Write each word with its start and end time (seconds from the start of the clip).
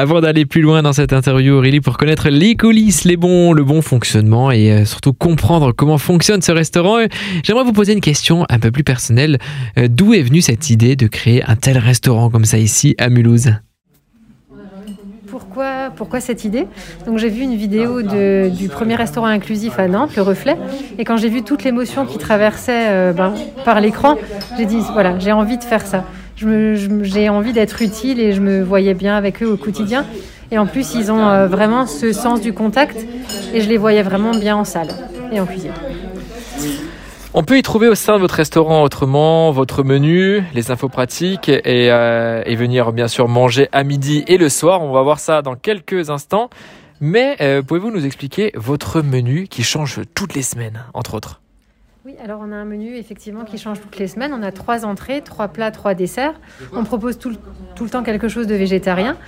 Avant 0.00 0.20
d'aller 0.20 0.46
plus 0.46 0.60
loin 0.60 0.80
dans 0.84 0.92
cette 0.92 1.12
interview, 1.12 1.54
Aurélie, 1.54 1.80
pour 1.80 1.98
connaître 1.98 2.28
les 2.28 2.54
coulisses, 2.54 3.02
les 3.02 3.16
bons, 3.16 3.52
le 3.52 3.64
bon 3.64 3.82
fonctionnement 3.82 4.52
et 4.52 4.70
euh, 4.70 4.84
surtout 4.84 5.12
comprendre 5.12 5.72
comment 5.72 5.98
fonctionne 5.98 6.40
ce 6.40 6.52
restaurant, 6.52 6.98
euh, 6.98 7.08
j'aimerais 7.42 7.64
vous 7.64 7.72
poser 7.72 7.94
une 7.94 8.00
question 8.00 8.46
un 8.48 8.60
peu 8.60 8.70
plus 8.70 8.84
personnelle. 8.84 9.38
Euh, 9.76 9.88
d'où 9.90 10.14
est 10.14 10.22
venue 10.22 10.40
cette 10.40 10.70
idée 10.70 10.94
de 10.94 11.08
créer 11.08 11.42
un 11.42 11.56
tel 11.56 11.78
restaurant 11.78 12.30
comme 12.30 12.44
ça 12.44 12.58
ici 12.58 12.94
à 12.98 13.08
Mulhouse? 13.08 13.54
Pourquoi, 15.26 15.90
pourquoi 15.96 16.20
cette 16.20 16.44
idée? 16.44 16.68
Donc 17.04 17.18
j'ai 17.18 17.28
vu 17.28 17.42
une 17.42 17.56
vidéo 17.56 18.00
du 18.02 18.68
premier 18.68 18.94
restaurant 18.94 19.26
inclusif 19.26 19.80
à 19.80 19.88
Nantes, 19.88 20.14
Le 20.14 20.22
Reflet, 20.22 20.56
et 20.98 21.04
quand 21.04 21.16
j'ai 21.16 21.28
vu 21.28 21.42
toute 21.42 21.64
l'émotion 21.64 22.06
qui 22.06 22.18
traversait 22.18 23.12
ben, 23.14 23.34
par 23.64 23.80
l'écran, 23.80 24.16
j'ai 24.56 24.64
dit 24.64 24.78
voilà, 24.92 25.18
j'ai 25.18 25.32
envie 25.32 25.58
de 25.58 25.64
faire 25.64 25.84
ça 25.84 26.04
j'ai 27.02 27.28
envie 27.28 27.52
d'être 27.52 27.82
utile 27.82 28.20
et 28.20 28.32
je 28.32 28.40
me 28.40 28.62
voyais 28.62 28.94
bien 28.94 29.16
avec 29.16 29.42
eux 29.42 29.46
au 29.46 29.56
quotidien. 29.56 30.04
Et 30.50 30.58
en 30.58 30.66
plus, 30.66 30.94
ils 30.94 31.12
ont 31.12 31.28
euh, 31.28 31.46
vraiment 31.46 31.86
ce 31.86 32.12
sens 32.12 32.40
du 32.40 32.52
contact 32.52 32.96
et 33.52 33.60
je 33.60 33.68
les 33.68 33.76
voyais 33.76 34.02
vraiment 34.02 34.30
bien 34.30 34.56
en 34.56 34.64
salle 34.64 34.88
et 35.30 35.40
en 35.40 35.46
cuisine. 35.46 35.72
On 37.34 37.42
peut 37.42 37.58
y 37.58 37.62
trouver 37.62 37.88
au 37.88 37.94
sein 37.94 38.14
de 38.14 38.20
votre 38.20 38.34
restaurant 38.34 38.82
autrement 38.82 39.50
votre 39.50 39.84
menu, 39.84 40.42
les 40.54 40.70
infos 40.70 40.88
pratiques 40.88 41.50
et, 41.50 41.92
euh, 41.92 42.42
venir 42.48 42.92
bien 42.92 43.06
sûr 43.06 43.28
manger 43.28 43.68
à 43.72 43.84
midi 43.84 44.24
et 44.26 44.38
le 44.38 44.48
soir. 44.48 44.82
On 44.82 44.92
va 44.92 45.02
voir 45.02 45.20
ça 45.20 45.42
dans 45.42 45.54
quelques 45.54 46.10
instants. 46.10 46.48
Mais 47.00 47.36
euh, 47.40 47.62
pouvez-vous 47.62 47.92
nous 47.92 48.06
expliquer 48.06 48.50
votre 48.56 49.02
menu 49.02 49.46
qui 49.46 49.62
change 49.62 50.00
toutes 50.14 50.34
les 50.34 50.42
semaines, 50.42 50.84
entre 50.94 51.14
autres? 51.14 51.40
Oui, 52.08 52.14
alors 52.24 52.40
on 52.42 52.52
a 52.52 52.56
un 52.56 52.64
menu 52.64 52.96
effectivement 52.96 53.44
qui 53.44 53.58
change 53.58 53.82
toutes 53.82 53.98
les 53.98 54.08
semaines. 54.08 54.32
On 54.32 54.42
a 54.42 54.50
trois 54.50 54.86
entrées, 54.86 55.20
trois 55.20 55.48
plats, 55.48 55.70
trois 55.70 55.92
desserts. 55.92 56.32
On 56.72 56.82
propose 56.82 57.18
tout, 57.18 57.28
le 57.28 57.90
temps 57.90 58.02
quelque 58.02 58.28
chose 58.28 58.46
de 58.46 58.54
végétarien. 58.54 59.18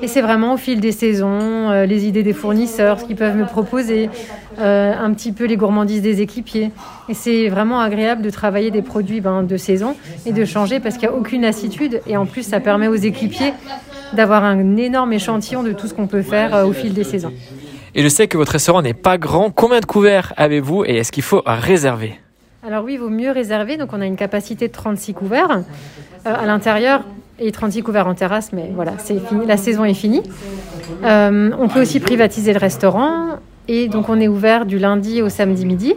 Et 0.00 0.08
c'est 0.08 0.22
vraiment 0.22 0.54
au 0.54 0.56
fil 0.56 0.80
des 0.80 0.92
saisons, 0.92 1.68
euh, 1.68 1.84
les 1.84 2.06
idées 2.06 2.22
des 2.22 2.32
fournisseurs, 2.32 2.98
ce 2.98 3.04
qu'ils 3.04 3.16
peuvent 3.16 3.36
me 3.36 3.44
proposer, 3.44 4.08
euh, 4.58 4.94
un 4.98 5.12
petit 5.12 5.32
peu 5.32 5.44
les 5.44 5.58
gourmandises 5.58 6.00
des 6.00 6.22
équipiers. 6.22 6.70
Et 7.10 7.14
c'est 7.14 7.48
vraiment 7.48 7.78
agréable 7.78 8.22
de 8.22 8.30
travailler 8.30 8.70
des 8.70 8.80
produits 8.80 9.20
ben, 9.20 9.42
de 9.42 9.58
saison 9.58 9.94
et 10.24 10.32
de 10.32 10.46
changer 10.46 10.80
parce 10.80 10.96
qu'il 10.96 11.10
n'y 11.10 11.14
a 11.14 11.18
aucune 11.18 11.42
lassitude. 11.42 12.00
Et 12.06 12.16
en 12.16 12.24
plus, 12.24 12.42
ça 12.42 12.58
permet 12.58 12.88
aux 12.88 12.94
équipiers 12.94 13.52
d'avoir 14.14 14.44
un 14.44 14.78
énorme 14.78 15.12
échantillon 15.12 15.62
de 15.62 15.72
tout 15.72 15.88
ce 15.88 15.92
qu'on 15.92 16.06
peut 16.06 16.22
faire 16.22 16.54
euh, 16.54 16.64
au 16.64 16.72
fil 16.72 16.94
des 16.94 17.04
saisons. 17.04 17.34
Et 17.94 18.02
je 18.02 18.08
sais 18.08 18.28
que 18.28 18.38
votre 18.38 18.52
restaurant 18.52 18.80
n'est 18.80 18.94
pas 18.94 19.18
grand. 19.18 19.50
Combien 19.50 19.80
de 19.80 19.84
couverts 19.84 20.32
avez-vous 20.38 20.86
et 20.86 20.96
est-ce 20.96 21.12
qu'il 21.12 21.22
faut 21.22 21.42
réserver? 21.44 22.18
Alors 22.66 22.84
oui, 22.84 22.94
il 22.94 23.00
vaut 23.00 23.08
mieux 23.08 23.30
réserver. 23.30 23.76
Donc 23.76 23.92
on 23.92 24.00
a 24.00 24.06
une 24.06 24.16
capacité 24.16 24.68
de 24.68 24.72
36 24.72 25.14
couverts 25.14 25.62
euh, 26.26 26.34
à 26.34 26.44
l'intérieur 26.44 27.04
et 27.38 27.52
36 27.52 27.82
couverts 27.82 28.06
en 28.06 28.14
terrasse, 28.14 28.52
mais 28.52 28.70
voilà. 28.74 28.92
La 29.46 29.56
saison 29.56 29.84
est 29.84 29.94
finie. 29.94 30.22
Euh, 31.04 31.50
on 31.58 31.68
peut 31.68 31.80
aussi 31.80 32.00
privatiser 32.00 32.52
le 32.52 32.58
restaurant 32.58 33.38
et 33.66 33.88
donc 33.88 34.10
on 34.10 34.20
est 34.20 34.28
ouvert 34.28 34.66
du 34.66 34.78
lundi 34.78 35.22
au 35.22 35.30
samedi 35.30 35.64
midi, 35.64 35.94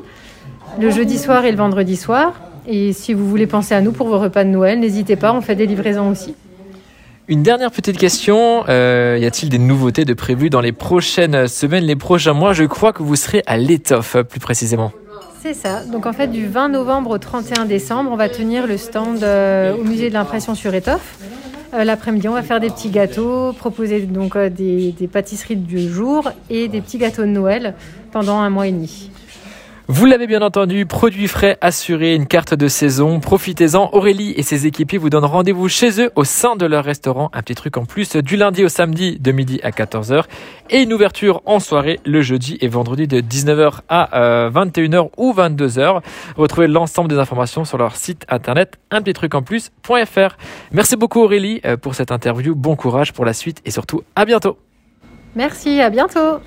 le 0.79 0.89
jeudi 0.89 1.17
soir 1.17 1.43
et 1.43 1.51
le 1.51 1.57
vendredi 1.57 1.97
soir. 1.97 2.33
Et 2.65 2.93
si 2.93 3.13
vous 3.13 3.27
voulez 3.27 3.45
penser 3.47 3.75
à 3.75 3.81
nous 3.81 3.91
pour 3.91 4.07
vos 4.07 4.19
repas 4.19 4.45
de 4.45 4.49
Noël, 4.49 4.79
n'hésitez 4.79 5.17
pas, 5.17 5.33
on 5.33 5.41
fait 5.41 5.55
des 5.55 5.65
livraisons 5.65 6.09
aussi. 6.09 6.33
Une 7.27 7.43
dernière 7.43 7.71
petite 7.71 7.97
question, 7.97 8.63
euh, 8.69 9.17
y 9.19 9.25
a-t-il 9.25 9.49
des 9.49 9.57
nouveautés 9.57 10.05
de 10.05 10.13
prévues 10.13 10.49
dans 10.49 10.61
les 10.61 10.71
prochaines 10.71 11.47
semaines, 11.49 11.83
les 11.83 11.95
prochains 11.97 12.33
mois? 12.33 12.53
Je 12.53 12.63
crois 12.63 12.93
que 12.93 13.03
vous 13.03 13.17
serez 13.17 13.43
à 13.47 13.57
l'étoffe 13.57 14.15
plus 14.23 14.39
précisément. 14.39 14.93
C'est 15.43 15.53
ça. 15.53 15.83
Donc 15.83 16.05
en 16.05 16.13
fait, 16.13 16.27
du 16.27 16.47
20 16.47 16.69
novembre 16.69 17.09
au 17.09 17.17
31 17.17 17.65
décembre, 17.65 18.09
on 18.13 18.15
va 18.15 18.29
tenir 18.29 18.65
le 18.65 18.77
stand 18.77 19.21
euh, 19.23 19.75
au 19.75 19.83
musée 19.83 20.07
de 20.07 20.13
l'impression 20.13 20.55
sur 20.55 20.73
étoffe. 20.73 21.17
Euh, 21.73 21.83
l'après-midi, 21.83 22.29
on 22.29 22.33
va 22.33 22.43
faire 22.43 22.61
des 22.61 22.69
petits 22.69 22.89
gâteaux, 22.89 23.51
proposer 23.51 23.99
donc 24.03 24.37
des, 24.37 24.93
des 24.93 25.07
pâtisseries 25.09 25.57
du 25.57 25.89
jour 25.89 26.31
et 26.49 26.69
des 26.69 26.79
petits 26.79 26.97
gâteaux 26.97 27.23
de 27.23 27.27
Noël 27.27 27.73
pendant 28.13 28.39
un 28.39 28.49
mois 28.49 28.67
et 28.67 28.71
demi. 28.71 29.11
Vous 29.89 30.05
l'avez 30.05 30.27
bien 30.27 30.41
entendu, 30.41 30.85
produits 30.85 31.27
frais 31.27 31.57
assurés, 31.59 32.15
une 32.15 32.25
carte 32.25 32.53
de 32.53 32.69
saison. 32.69 33.19
Profitez-en. 33.19 33.89
Aurélie 33.91 34.33
et 34.37 34.41
ses 34.41 34.65
équipiers 34.65 34.97
vous 34.97 35.09
donnent 35.09 35.25
rendez-vous 35.25 35.67
chez 35.67 36.01
eux 36.01 36.09
au 36.15 36.23
sein 36.23 36.55
de 36.55 36.65
leur 36.65 36.85
restaurant. 36.85 37.29
Un 37.33 37.41
petit 37.41 37.55
truc 37.55 37.75
en 37.75 37.83
plus 37.83 38.15
du 38.15 38.37
lundi 38.37 38.63
au 38.63 38.69
samedi 38.69 39.19
de 39.19 39.31
midi 39.33 39.59
à 39.61 39.71
14h 39.71 40.23
et 40.69 40.83
une 40.83 40.93
ouverture 40.93 41.41
en 41.45 41.59
soirée 41.59 41.99
le 42.05 42.21
jeudi 42.21 42.57
et 42.61 42.69
vendredi 42.69 43.07
de 43.07 43.19
19h 43.19 43.79
à 43.89 44.49
21h 44.51 44.95
euh, 44.95 45.09
ou 45.17 45.33
22h. 45.33 46.01
Retrouvez 46.37 46.67
l'ensemble 46.67 47.09
des 47.09 47.17
informations 47.17 47.65
sur 47.65 47.77
leur 47.77 47.97
site 47.97 48.25
internet 48.29 48.79
un 48.89 49.01
petit 49.01 49.13
truc 49.13 49.35
en 49.35 49.41
plus.fr. 49.41 50.37
Merci 50.71 50.95
beaucoup 50.95 51.19
Aurélie 51.19 51.59
euh, 51.65 51.75
pour 51.75 51.93
cette 51.93 52.13
interview. 52.13 52.55
Bon 52.55 52.77
courage 52.77 53.11
pour 53.11 53.25
la 53.25 53.33
suite 53.33 53.59
et 53.65 53.71
surtout 53.71 54.01
à 54.15 54.23
bientôt. 54.23 54.57
Merci, 55.35 55.81
à 55.81 55.89
bientôt. 55.89 56.39